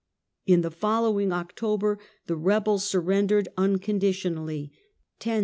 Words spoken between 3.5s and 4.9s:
uncon ditionally.